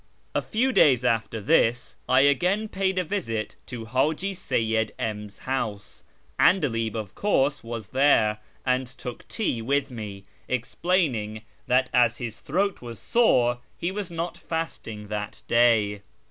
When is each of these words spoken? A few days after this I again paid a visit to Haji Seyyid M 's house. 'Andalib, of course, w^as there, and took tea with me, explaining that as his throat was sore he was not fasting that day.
A 0.33 0.41
few 0.41 0.73
days 0.73 1.05
after 1.05 1.39
this 1.39 1.95
I 2.09 2.21
again 2.21 2.67
paid 2.69 2.97
a 2.97 3.03
visit 3.03 3.55
to 3.67 3.85
Haji 3.85 4.33
Seyyid 4.33 4.89
M 4.97 5.29
's 5.29 5.37
house. 5.45 6.03
'Andalib, 6.39 6.95
of 6.95 7.13
course, 7.13 7.61
w^as 7.61 7.91
there, 7.91 8.39
and 8.65 8.87
took 8.87 9.27
tea 9.27 9.61
with 9.61 9.91
me, 9.91 10.23
explaining 10.47 11.43
that 11.67 11.91
as 11.93 12.17
his 12.17 12.39
throat 12.39 12.81
was 12.81 12.97
sore 12.97 13.59
he 13.77 13.91
was 13.91 14.09
not 14.09 14.39
fasting 14.39 15.07
that 15.09 15.43
day. 15.47 16.01